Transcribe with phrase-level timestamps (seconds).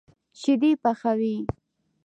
[0.39, 1.35] شيدې پخوي.